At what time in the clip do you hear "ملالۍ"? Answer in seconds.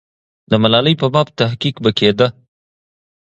0.61-0.95